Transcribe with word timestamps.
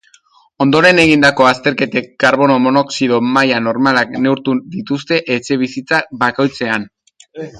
Ondoren 0.63 0.99
egindako 1.01 1.45
azterketek 1.49 2.07
karbono 2.23 2.55
monoxido 2.63 3.19
maila 3.37 3.59
normalak 3.67 4.17
neurtu 4.25 4.57
dituzte 4.77 5.21
etxebizitza 5.37 6.01
bakoitzean. 6.25 6.89